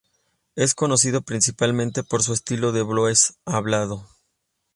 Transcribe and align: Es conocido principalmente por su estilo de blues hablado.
Es 0.55 0.73
conocido 0.73 1.21
principalmente 1.21 2.01
por 2.01 2.23
su 2.23 2.33
estilo 2.33 2.71
de 2.71 2.81
blues 2.81 3.35
hablado. 3.45 4.07